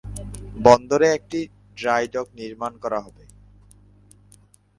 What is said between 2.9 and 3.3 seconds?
হবে।